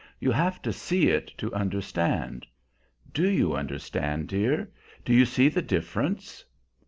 [0.19, 2.47] You have to see it to understand.
[3.13, 4.71] Do you understand, dear?
[5.05, 6.43] Do you see the difference?"